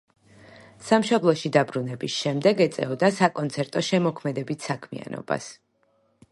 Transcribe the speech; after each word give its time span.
სამშობლოში 0.85 1.51
დაბრუნების 1.57 2.15
შემდეგ 2.23 2.63
ეწეოდა 2.67 3.11
საკონცერტო 3.19 3.87
შემოქმედებით 3.91 4.69
საქმიანობას. 4.71 5.55